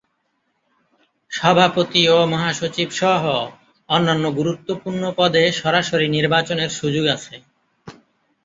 [1.31, 3.23] সভাপতি ও মহাসচিব সহ
[3.89, 7.35] অন্যান্য গুরুত্বপূর্ণ পদে সরাসরি নির্বাচনের সুযোগ আছে।